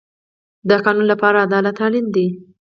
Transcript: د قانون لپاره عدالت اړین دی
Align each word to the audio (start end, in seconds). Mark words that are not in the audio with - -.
د 0.69 0.71
قانون 0.85 1.05
لپاره 1.13 1.43
عدالت 1.47 1.77
اړین 1.85 2.05
دی 2.15 2.27